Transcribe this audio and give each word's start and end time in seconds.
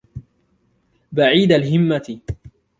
بَعِيدَ 1.11 1.51
الْهِمَّةِ 1.51 2.19